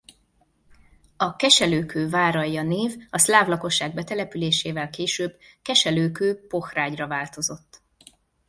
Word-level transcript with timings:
A 1.17 1.35
Keselőkő-Váralja 1.35 2.63
név 2.63 2.95
a 3.09 3.17
szláv 3.17 3.47
lakosság 3.47 3.93
betelepülésével 3.93 4.89
később 4.89 5.39
Keselőkő-Pohrágyra 5.61 7.07
változott. 7.07 7.81